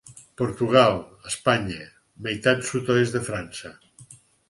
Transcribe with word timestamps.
Portugal, 0.41 0.97
Espanya, 1.33 1.85
meitat 2.29 2.67
sud-oest 2.73 3.19
de 3.19 3.25
França. 3.33 3.75